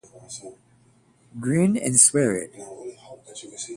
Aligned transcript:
Grin 1.39 1.77
and 1.77 1.99
swear 1.99 2.35
it. 2.35 2.55